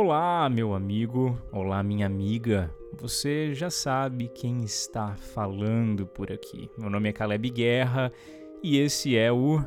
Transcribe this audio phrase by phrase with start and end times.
[0.00, 2.72] Olá, meu amigo, olá, minha amiga.
[3.00, 6.70] Você já sabe quem está falando por aqui.
[6.78, 8.12] Meu nome é Caleb Guerra
[8.62, 9.60] e esse é o.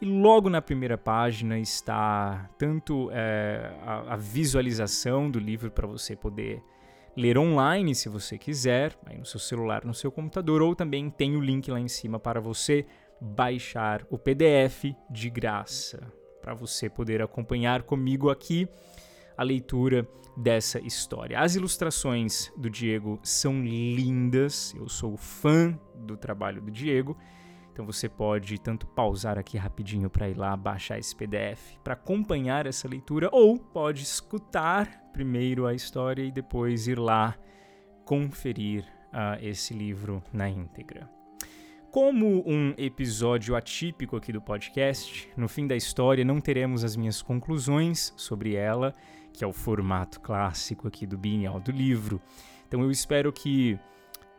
[0.00, 6.16] e logo na primeira página está tanto é, a, a, visualização do livro para você
[6.16, 6.62] poder
[7.14, 11.36] ler online, se você quiser, aí no seu celular, no seu computador, ou também tem
[11.36, 12.86] o link lá em cima para você
[13.20, 18.68] baixar o PDF de graça, para você poder acompanhar comigo aqui
[19.36, 21.38] a leitura dessa história.
[21.38, 27.16] As ilustrações do Diego são lindas, eu sou fã do trabalho do Diego.
[27.72, 32.66] Então você pode tanto pausar aqui rapidinho para ir lá baixar esse PDF para acompanhar
[32.66, 37.36] essa leitura ou pode escutar primeiro a história e depois ir lá
[38.04, 41.19] conferir uh, esse livro na íntegra.
[41.90, 47.20] Como um episódio atípico aqui do podcast, no fim da história não teremos as minhas
[47.20, 48.94] conclusões sobre ela,
[49.32, 52.22] que é o formato clássico aqui do Bienal do livro.
[52.68, 53.76] Então eu espero que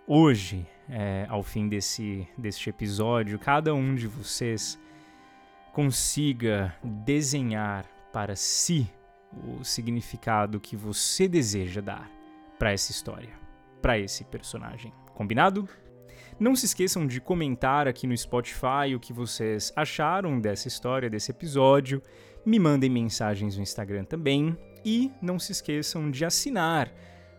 [0.07, 4.79] hoje, é, ao fim desse, deste episódio, cada um de vocês
[5.73, 8.90] consiga desenhar para si
[9.45, 12.09] o significado que você deseja dar
[12.57, 13.34] para essa história,
[13.81, 14.94] para esse personagem.
[15.13, 15.67] Combinado?
[16.39, 21.31] Não se esqueçam de comentar aqui no Spotify o que vocês acharam dessa história, desse
[21.31, 22.01] episódio.
[22.45, 24.57] Me mandem mensagens no Instagram também.
[24.83, 26.91] E não se esqueçam de assinar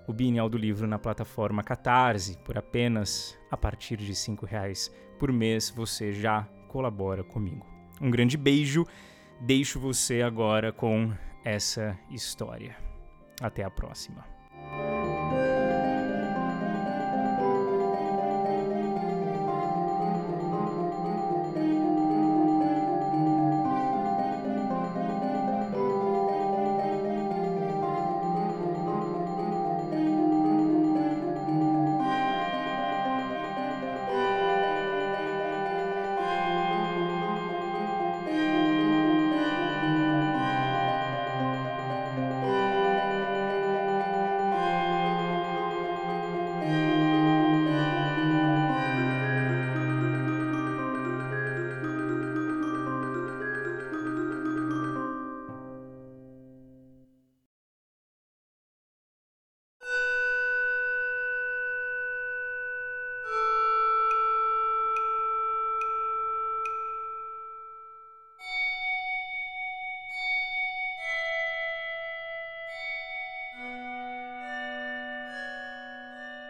[0.07, 2.39] o Bienal do Livro na plataforma Catarse.
[2.39, 7.67] Por apenas a partir de R$ reais por mês você já colabora comigo.
[8.01, 8.87] Um grande beijo.
[9.41, 11.13] Deixo você agora com
[11.45, 12.77] essa história.
[13.41, 14.42] Até a próxima.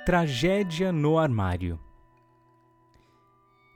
[0.05, 1.79] Tragédia no armário.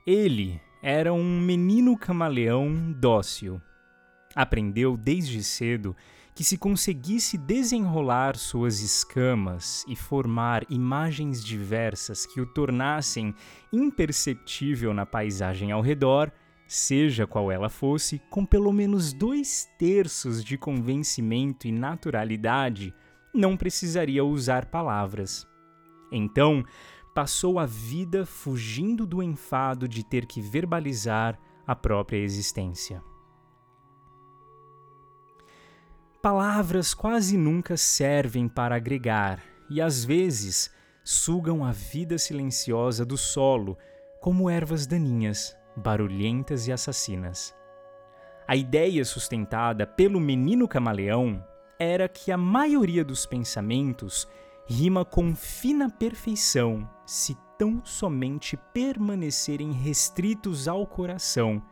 [0.05, 3.61] Ele era um menino camaleão dócil.
[4.35, 5.95] Aprendeu desde cedo
[6.35, 13.33] que se conseguisse desenrolar suas escamas e formar imagens diversas que o tornassem
[13.71, 16.29] imperceptível na paisagem ao redor,
[16.67, 22.93] seja qual ela fosse, com pelo menos dois terços de convencimento e naturalidade,
[23.33, 25.47] não precisaria usar palavras.
[26.11, 26.63] Então,
[27.13, 33.03] passou a vida fugindo do enfado de ter que verbalizar a própria existência.
[36.27, 40.69] palavras quase nunca servem para agregar e às vezes
[41.01, 43.77] sugam a vida silenciosa do solo
[44.19, 47.55] como ervas daninhas, barulhentas e assassinas.
[48.45, 51.41] A ideia sustentada pelo menino camaleão
[51.79, 54.27] era que a maioria dos pensamentos
[54.67, 61.63] rima com fina perfeição se tão somente permanecerem restritos ao coração,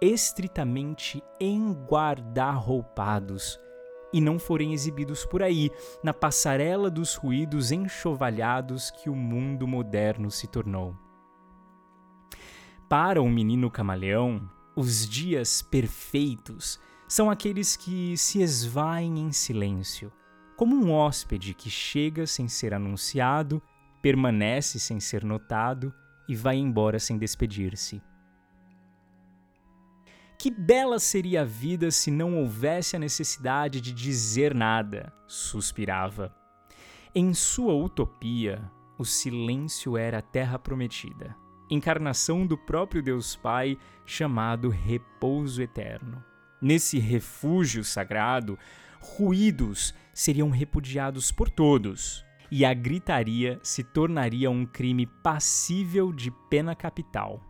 [0.00, 3.58] estritamente enguarda-roupados,
[4.12, 5.68] e não forem exibidos por aí,
[6.02, 10.96] na passarela dos ruídos enxovalhados que o mundo moderno se tornou.
[12.88, 20.10] Para o menino camaleão, os dias perfeitos são aqueles que se esvaem em silêncio,
[20.58, 23.62] como um hóspede que chega sem ser anunciado,
[24.02, 25.94] permanece sem ser notado
[26.28, 28.02] e vai embora sem despedir-se.
[30.36, 36.34] Que bela seria a vida se não houvesse a necessidade de dizer nada, suspirava.
[37.14, 38.68] Em sua utopia,
[38.98, 41.36] o silêncio era a terra prometida,
[41.70, 46.20] encarnação do próprio Deus Pai chamado repouso eterno.
[46.60, 48.58] Nesse refúgio sagrado,
[49.00, 56.74] ruídos seriam repudiados por todos, e a gritaria se tornaria um crime passível de pena
[56.74, 57.42] capital.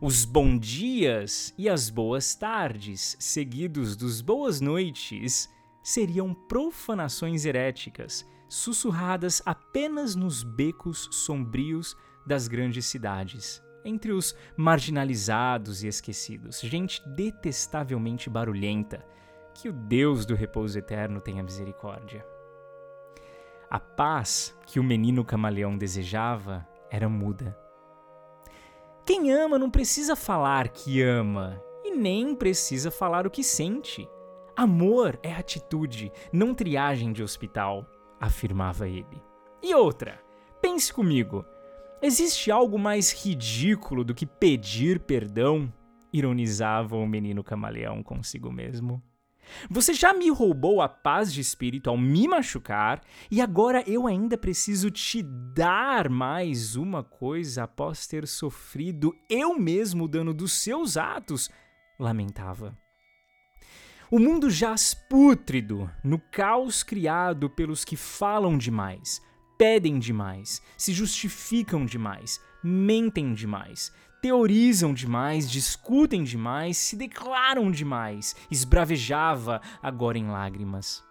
[0.00, 5.48] Os bom dias e as boas tardes, seguidos dos boas noites,
[5.82, 11.96] seriam profanações heréticas, sussurradas apenas nos becos sombrios
[12.26, 19.04] das grandes cidades entre os marginalizados e esquecidos, gente detestavelmente barulhenta,
[19.60, 22.24] que o Deus do repouso eterno tenha misericórdia.
[23.68, 27.58] A paz que o menino camaleão desejava era muda.
[29.04, 34.08] Quem ama não precisa falar que ama e nem precisa falar o que sente.
[34.56, 37.84] Amor é atitude, não triagem de hospital,
[38.20, 39.20] afirmava ele.
[39.60, 40.20] E outra,
[40.62, 41.44] pense comigo.
[42.00, 45.72] Existe algo mais ridículo do que pedir perdão?
[46.12, 49.02] Ironizava o menino camaleão consigo mesmo.
[49.70, 53.00] Você já me roubou a paz de espírito ao me machucar
[53.30, 60.04] e agora eu ainda preciso te dar mais uma coisa após ter sofrido eu mesmo
[60.04, 61.50] o dano dos seus atos?
[61.98, 62.76] Lamentava.
[64.10, 69.20] O mundo jaz pútrido no caos criado pelos que falam demais,
[69.58, 79.60] pedem demais, se justificam demais, mentem demais, teorizam demais, discutem demais, se declaram demais, esbravejava
[79.82, 81.04] agora em lágrimas.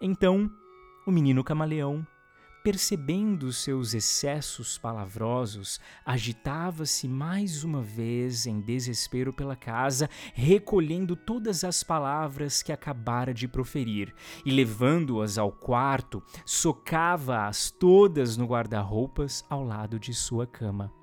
[0.00, 0.50] Então,
[1.06, 2.06] o menino camaleão
[2.68, 11.82] percebendo seus excessos palavrosos, agitava-se mais uma vez em desespero pela casa, recolhendo todas as
[11.82, 19.98] palavras que acabara de proferir e, levando-as ao quarto, socava-as todas no guarda-roupas ao lado
[19.98, 20.97] de sua cama.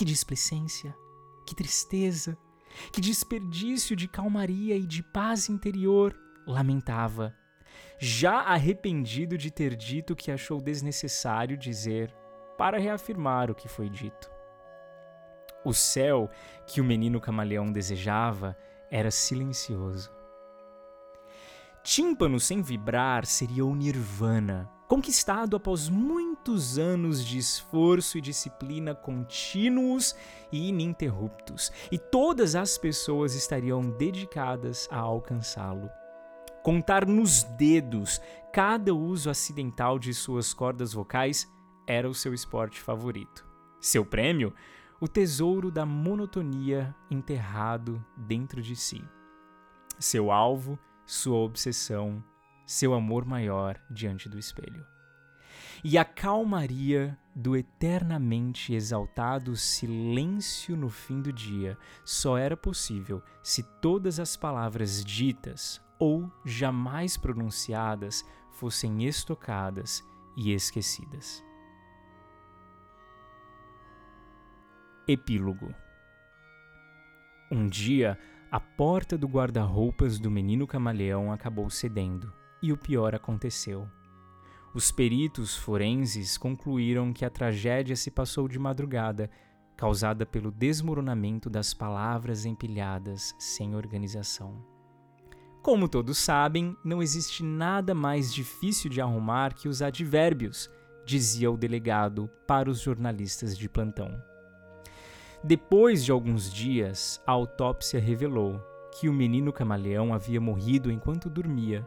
[0.00, 0.96] Que displicência,
[1.46, 2.34] que tristeza,
[2.90, 7.36] que desperdício de calmaria e de paz interior, lamentava
[7.98, 12.16] já arrependido de ter dito que achou desnecessário dizer
[12.56, 14.30] para reafirmar o que foi dito.
[15.66, 16.30] O céu
[16.66, 18.56] que o menino camaleão desejava
[18.90, 20.10] era silencioso.
[21.84, 30.16] Tímpano sem vibrar seria o nirvana, conquistado após muitos anos de esforço e disciplina contínuos
[30.50, 35.88] e ininterruptos, e todas as pessoas estariam dedicadas a alcançá-lo
[36.62, 38.20] contar nos dedos
[38.52, 41.50] cada uso acidental de suas cordas vocais
[41.86, 43.46] era o seu esporte favorito.
[43.80, 44.52] Seu prêmio?
[45.00, 49.02] O tesouro da monotonia enterrado dentro de si.
[49.98, 52.22] Seu alvo, sua obsessão,
[52.70, 54.86] seu amor maior diante do espelho.
[55.82, 63.64] E a calmaria do eternamente exaltado silêncio no fim do dia só era possível se
[63.80, 70.04] todas as palavras ditas ou jamais pronunciadas fossem estocadas
[70.36, 71.42] e esquecidas.
[75.08, 75.74] Epílogo
[77.50, 78.16] Um dia,
[78.48, 83.88] a porta do guarda-roupas do menino camaleão acabou cedendo, e o pior aconteceu.
[84.72, 89.30] Os peritos forenses concluíram que a tragédia se passou de madrugada,
[89.76, 94.64] causada pelo desmoronamento das palavras empilhadas sem organização.
[95.62, 100.70] Como todos sabem, não existe nada mais difícil de arrumar que os advérbios,
[101.04, 104.22] dizia o delegado para os jornalistas de plantão.
[105.42, 108.60] Depois de alguns dias, a autópsia revelou
[108.98, 111.86] que o menino camaleão havia morrido enquanto dormia,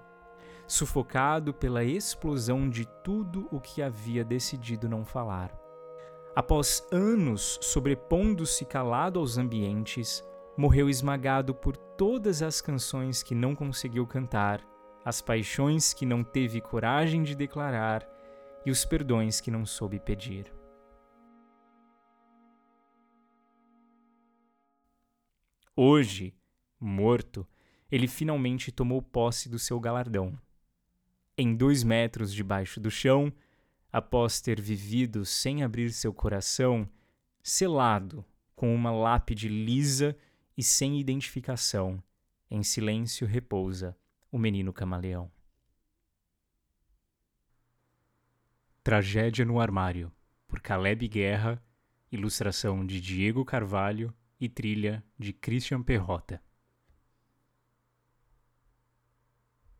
[0.73, 5.55] sufocado pela explosão de tudo o que havia decidido não falar.
[6.35, 10.23] Após anos sobrepondo-se calado aos ambientes,
[10.57, 14.65] morreu esmagado por todas as canções que não conseguiu cantar,
[15.05, 18.03] as paixões que não teve coragem de declarar
[18.65, 20.51] e os perdões que não soube pedir.
[25.75, 26.33] Hoje,
[26.79, 27.47] morto,
[27.91, 30.35] ele finalmente tomou posse do seu galardão.
[31.37, 33.33] Em dois metros debaixo do chão,
[33.91, 36.87] após ter vivido sem abrir seu coração,
[37.41, 38.23] selado
[38.55, 40.15] com uma lápide lisa
[40.55, 42.01] e sem identificação,
[42.49, 43.97] em silêncio repousa
[44.31, 45.31] o menino camaleão.
[48.83, 50.11] Tragédia no Armário,
[50.47, 51.63] por Caleb Guerra,
[52.11, 56.41] ilustração de Diego Carvalho e trilha de Christian Perrota.